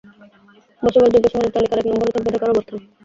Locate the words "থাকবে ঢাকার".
2.13-2.53